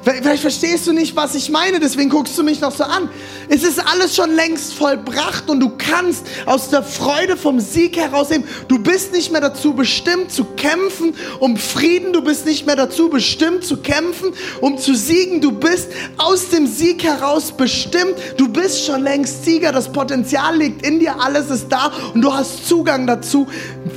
[0.04, 3.10] Vielleicht verstehst du nicht, was ich meine, deswegen guckst du mich noch so an.
[3.48, 8.46] Es ist alles schon längst vollbracht und du kannst aus der Freude vom Sieg herausnehmen.
[8.68, 12.14] Du bist nicht mehr dazu bestimmt zu kämpfen um Frieden.
[12.14, 15.42] Du bist nicht mehr dazu bestimmt zu kämpfen, um zu siegen.
[15.42, 18.16] Du bist aus dem Sieg heraus bestimmt.
[18.38, 19.72] Du bist schon längst Sieger.
[19.72, 21.20] Das Potenzial liegt in dir.
[21.20, 23.48] Alles ist da und du hast Zugang dazu.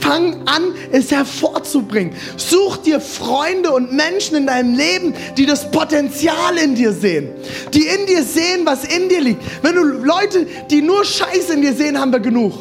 [0.05, 2.14] Fang an, es hervorzubringen.
[2.37, 7.31] Such dir Freunde und Menschen in deinem Leben, die das Potenzial in dir sehen.
[7.73, 9.43] Die in dir sehen, was in dir liegt.
[9.62, 12.53] Wenn du Leute, die nur Scheiße in dir sehen, haben wir genug.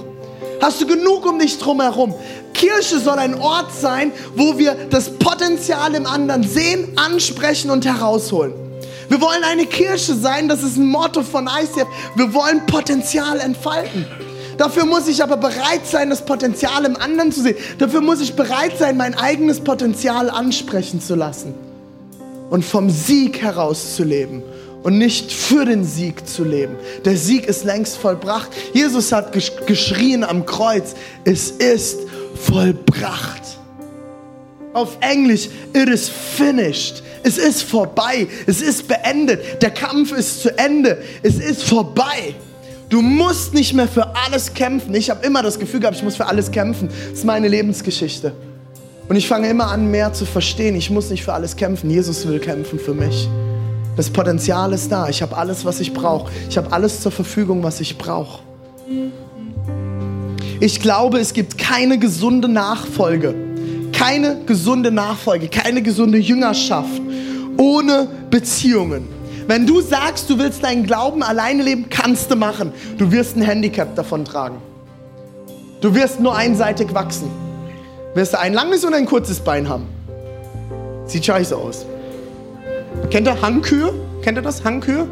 [0.62, 2.16] Hast du genug um dich drum herum?
[2.54, 8.54] Kirche soll ein Ort sein, wo wir das Potenzial im anderen sehen, ansprechen und herausholen.
[9.10, 11.88] Wir wollen eine Kirche sein, das ist ein Motto von ICF.
[12.16, 14.08] Wir wollen Potenzial entfalten.
[14.58, 17.56] Dafür muss ich aber bereit sein, das Potenzial im anderen zu sehen.
[17.78, 21.54] Dafür muss ich bereit sein, mein eigenes Potenzial ansprechen zu lassen
[22.50, 24.44] und vom Sieg herauszuleben
[24.84, 26.76] und nicht für den Sieg zu leben.
[27.06, 28.50] Der Sieg ist längst vollbracht.
[28.74, 29.32] Jesus hat
[29.66, 32.00] geschrien am Kreuz, es ist
[32.36, 33.42] vollbracht.
[34.74, 37.04] Auf Englisch, it is finished.
[37.24, 38.28] Es ist vorbei.
[38.48, 39.62] Es ist beendet.
[39.62, 41.02] Der Kampf ist zu Ende.
[41.22, 42.36] Es ist vorbei.
[42.94, 44.94] Du musst nicht mehr für alles kämpfen.
[44.94, 46.90] Ich habe immer das Gefühl gehabt, ich muss für alles kämpfen.
[46.90, 48.34] Das ist meine Lebensgeschichte.
[49.10, 50.76] Und ich fange immer an, mehr zu verstehen.
[50.76, 51.90] Ich muss nicht für alles kämpfen.
[51.90, 53.28] Jesus will kämpfen für mich.
[53.98, 55.10] Das Potenzial ist da.
[55.10, 56.32] Ich habe alles, was ich brauche.
[56.48, 58.44] Ich habe alles zur Verfügung, was ich brauche.
[60.60, 63.34] Ich glaube, es gibt keine gesunde Nachfolge,
[63.92, 67.02] keine gesunde Nachfolge, keine gesunde Jüngerschaft
[67.58, 69.13] ohne Beziehungen.
[69.48, 72.72] Wenn du sagst, du willst deinen Glauben alleine leben, kannst du machen.
[72.98, 74.58] Du wirst ein Handicap davon tragen.
[75.82, 77.30] Du wirst nur einseitig wachsen.
[78.14, 79.88] Wirst du ein langes und ein kurzes Bein haben.
[81.08, 81.86] Sieht scheiße aus.
[83.10, 83.94] Kennt ihr Hangkühe?
[84.22, 84.64] Kennt ihr das?
[84.64, 85.08] Hangkühe?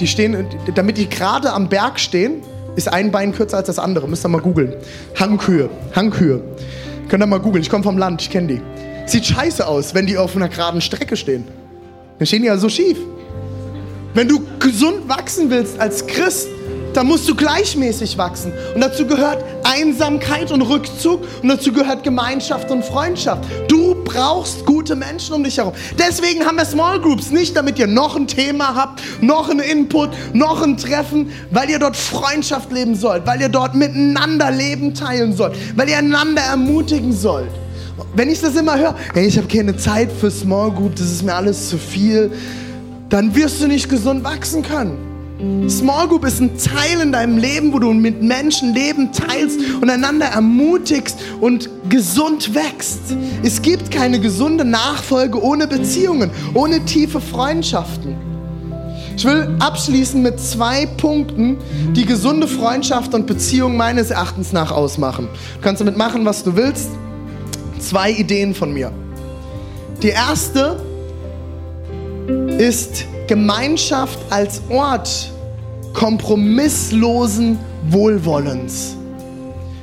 [0.00, 2.42] Die stehen, damit die gerade am Berg stehen,
[2.76, 4.08] ist ein Bein kürzer als das andere.
[4.08, 4.74] Müsst ihr mal googeln.
[5.20, 5.68] Hangkühe.
[5.94, 6.42] Hangkühe.
[7.08, 7.62] Könnt ihr mal googeln.
[7.62, 8.62] Ich komme vom Land, ich kenne die.
[9.06, 11.44] Sieht scheiße aus, wenn die auf einer geraden Strecke stehen.
[12.22, 12.98] Dann stehen ja so schief.
[14.14, 16.46] Wenn du gesund wachsen willst als Christ,
[16.94, 18.52] dann musst du gleichmäßig wachsen.
[18.76, 23.42] Und dazu gehört Einsamkeit und Rückzug und dazu gehört Gemeinschaft und Freundschaft.
[23.66, 25.72] Du brauchst gute Menschen um dich herum.
[25.98, 27.32] Deswegen haben wir Small Groups.
[27.32, 31.80] Nicht, damit ihr noch ein Thema habt, noch einen Input, noch ein Treffen, weil ihr
[31.80, 37.12] dort Freundschaft leben sollt, weil ihr dort miteinander Leben teilen sollt, weil ihr einander ermutigen
[37.12, 37.50] sollt.
[38.14, 41.22] Wenn ich das immer höre, hey, ich habe keine Zeit für Small Group, das ist
[41.22, 42.30] mir alles zu viel,
[43.08, 45.12] dann wirst du nicht gesund wachsen können.
[45.68, 49.90] Small Group ist ein Teil in deinem Leben, wo du mit Menschen Leben teilst und
[49.90, 53.16] einander ermutigst und gesund wächst.
[53.42, 58.14] Es gibt keine gesunde Nachfolge ohne Beziehungen, ohne tiefe Freundschaften.
[59.16, 61.58] Ich will abschließen mit zwei Punkten,
[61.94, 65.28] die gesunde Freundschaft und Beziehung meines Erachtens nach ausmachen.
[65.56, 66.88] Du kannst damit machen, was du willst.
[67.82, 68.92] Zwei Ideen von mir.
[70.02, 70.80] Die erste
[72.58, 75.32] ist Gemeinschaft als Ort
[75.92, 77.58] kompromisslosen
[77.90, 78.96] Wohlwollens.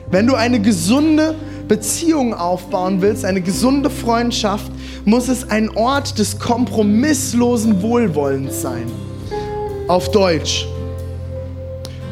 [0.10, 1.36] Wenn du eine gesunde
[1.68, 4.72] Beziehung aufbauen willst, eine gesunde Freundschaft,
[5.04, 8.90] muss es ein Ort des kompromisslosen Wohlwollens sein.
[9.90, 10.66] Auf Deutsch.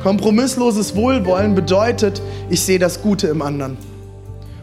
[0.04, 3.78] Kompromissloses Wohlwollen bedeutet, ich sehe das Gute im anderen.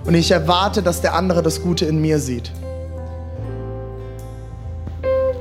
[0.04, 2.52] Und ich erwarte, dass der andere das Gute in mir sieht.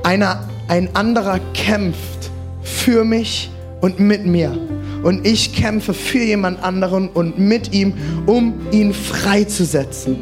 [0.02, 2.30] Einer, ein anderer kämpft
[2.62, 3.50] für mich
[3.82, 4.56] und mit mir.
[5.02, 7.92] Und ich kämpfe für jemand anderen und mit ihm,
[8.24, 10.16] um ihn freizusetzen.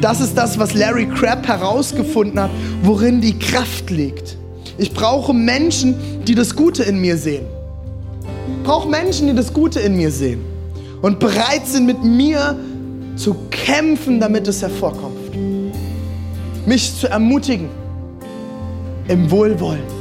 [0.00, 2.50] Das ist das, was Larry Crabb herausgefunden hat,
[2.82, 4.38] worin die Kraft liegt.
[4.78, 7.44] Ich brauche Menschen, die das Gute in mir sehen.
[8.22, 10.49] Ich brauche Menschen, die das Gute in mir sehen
[11.02, 12.58] und bereit sind, mit mir
[13.16, 15.16] zu kämpfen, damit es hervorkommt.
[16.66, 17.68] Mich zu ermutigen
[19.08, 20.00] im Wohlwollen.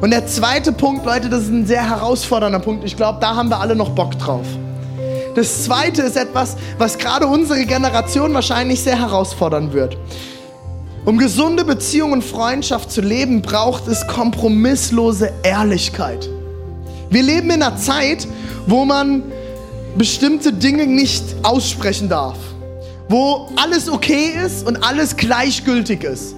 [0.00, 2.84] Und der zweite Punkt, Leute, das ist ein sehr herausfordernder Punkt.
[2.84, 4.46] Ich glaube, da haben wir alle noch Bock drauf.
[5.34, 9.96] Das zweite ist etwas, was gerade unsere Generation wahrscheinlich sehr herausfordern wird.
[11.04, 16.28] Um gesunde Beziehungen und Freundschaft zu leben, braucht es kompromisslose Ehrlichkeit.
[17.10, 18.26] Wir leben in einer Zeit,
[18.66, 19.22] wo man
[19.98, 22.36] bestimmte Dinge nicht aussprechen darf
[23.08, 26.34] wo alles okay ist und alles gleichgültig ist.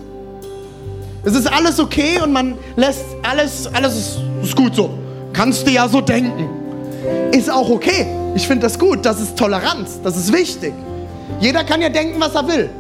[1.24, 4.90] Es ist alles okay und man lässt alles, alles ist, ist gut so.
[5.32, 6.48] Kannst du ja so denken.
[7.32, 8.06] Ist auch okay.
[8.34, 9.04] Ich finde das gut.
[9.04, 10.00] Das ist Toleranz.
[10.02, 10.72] Das ist wichtig.
[11.40, 12.70] Jeder kann ja denken, was er will.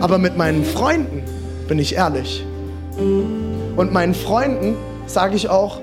[0.00, 1.24] Aber mit meinen Freunden
[1.66, 2.44] bin ich ehrlich.
[2.98, 4.76] Und meinen Freunden
[5.06, 5.80] sage ich auch,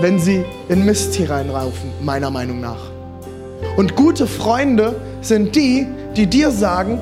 [0.00, 2.93] wenn sie in Mist hier reinraufen, meiner Meinung nach.
[3.76, 5.86] Und gute Freunde sind die,
[6.16, 7.00] die dir sagen,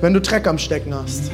[0.00, 1.30] wenn du Dreck am Stecken hast.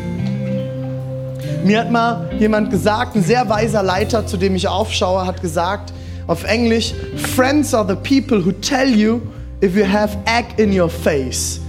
[1.64, 5.92] Mir hat mal jemand gesagt, ein sehr weiser Leiter, zu dem ich aufschaue, hat gesagt
[6.26, 6.94] auf Englisch,
[7.34, 9.20] Friends are the people who tell you
[9.62, 11.60] if you have egg in your face.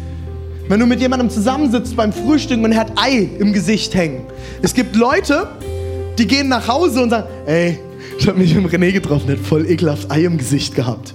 [0.68, 4.26] Wenn du mit jemandem zusammensitzt beim Frühstück und er hat Ei im Gesicht hängen.
[4.62, 5.48] Es gibt Leute,
[6.18, 7.80] die gehen nach Hause und sagen, ey,
[8.20, 11.14] ich habe mich mit René getroffen, der hat voll ekelhaft Ei im Gesicht gehabt.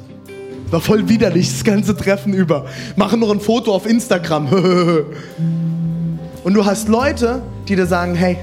[0.73, 2.65] War voll widerlich, das ganze Treffen über.
[2.97, 4.49] Machen noch ein Foto auf Instagram.
[6.45, 8.39] und du hast Leute, die dir sagen, hey,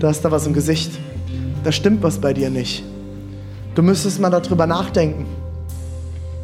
[0.00, 0.90] du hast da was im Gesicht.
[1.62, 2.82] Da stimmt was bei dir nicht.
[3.76, 5.26] Du müsstest mal darüber nachdenken.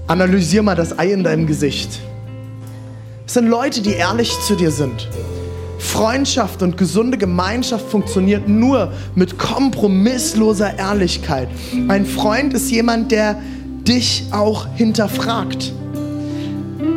[0.07, 2.01] Analysier mal das Ei in deinem Gesicht.
[3.27, 5.09] Es sind Leute, die ehrlich zu dir sind.
[5.81, 11.49] Freundschaft und gesunde Gemeinschaft funktioniert nur mit kompromissloser Ehrlichkeit.
[11.89, 13.41] Ein Freund ist jemand, der
[13.87, 15.73] dich auch hinterfragt.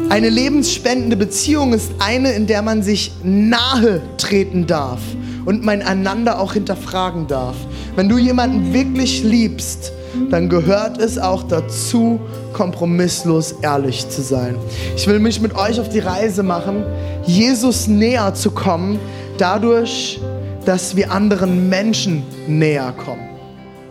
[0.09, 4.99] Eine lebensspendende Beziehung ist eine, in der man sich nahe treten darf
[5.45, 7.55] und man einander auch hinterfragen darf.
[7.95, 9.91] Wenn du jemanden wirklich liebst,
[10.29, 12.19] dann gehört es auch dazu,
[12.53, 14.55] kompromisslos ehrlich zu sein.
[14.95, 16.83] Ich will mich mit euch auf die Reise machen,
[17.25, 18.99] Jesus näher zu kommen,
[19.37, 20.19] dadurch,
[20.65, 23.27] dass wir anderen Menschen näher kommen.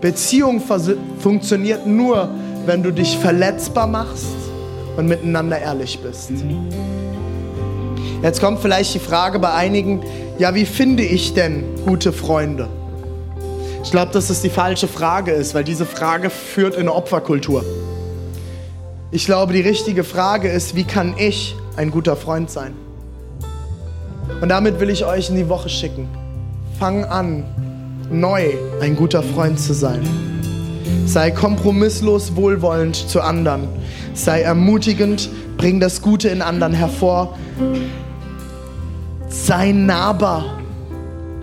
[0.00, 0.60] Beziehung
[1.18, 2.28] funktioniert nur,
[2.66, 4.36] wenn du dich verletzbar machst
[4.96, 6.30] und miteinander ehrlich bist.
[8.22, 10.02] Jetzt kommt vielleicht die Frage bei einigen,
[10.38, 12.68] ja, wie finde ich denn gute Freunde?
[13.82, 17.64] Ich glaube, dass das die falsche Frage ist, weil diese Frage führt in eine Opferkultur.
[19.10, 22.74] Ich glaube, die richtige Frage ist, wie kann ich ein guter Freund sein?
[24.40, 26.08] Und damit will ich euch in die Woche schicken.
[26.78, 27.44] Fang an,
[28.10, 30.02] neu ein guter Freund zu sein.
[31.06, 33.68] Sei kompromisslos wohlwollend zu anderen.
[34.14, 37.36] Sei ermutigend, bring das Gute in anderen hervor.
[39.28, 40.58] Sei nahbar,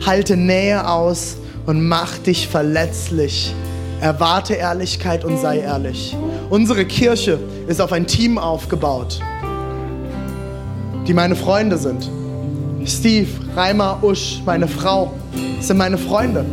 [0.05, 3.53] halte Nähe aus und mach dich verletzlich.
[4.01, 6.15] Erwarte Ehrlichkeit und sei ehrlich.
[6.49, 9.19] Unsere Kirche ist auf ein Team aufgebaut,
[11.05, 12.09] die meine Freunde sind.
[12.85, 15.13] Steve, Reimer, Usch, meine Frau
[15.59, 16.45] sind meine Freunde.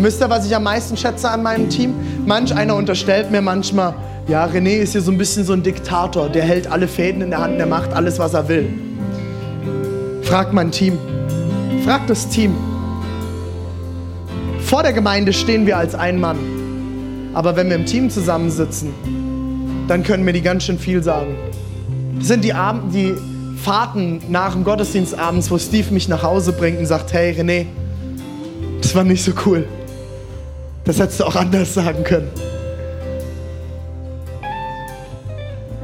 [0.00, 1.92] Wisst ihr, was ich am meisten schätze an meinem Team?
[2.24, 3.94] Manch einer unterstellt mir manchmal,
[4.28, 7.30] ja, René ist hier so ein bisschen so ein Diktator, der hält alle Fäden in
[7.30, 8.68] der Hand, der macht alles, was er will.
[10.22, 10.96] Fragt mein Team.
[11.84, 12.54] Fragt das Team.
[14.60, 16.38] Vor der Gemeinde stehen wir als ein Mann.
[17.34, 18.94] Aber wenn wir im Team zusammensitzen,
[19.88, 21.34] dann können wir die ganz schön viel sagen.
[22.18, 23.14] Das sind die, Abend, die
[23.56, 27.66] Fahrten nach dem Gottesdienst abends, wo Steve mich nach Hause bringt und sagt, hey René,
[28.80, 29.66] das war nicht so cool.
[30.88, 32.30] Das hättest du auch anders sagen können.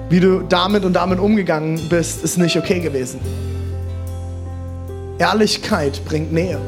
[0.09, 3.21] Wie du damit und damit umgegangen bist, ist nicht okay gewesen.
[5.19, 6.59] Ehrlichkeit bringt Nähe.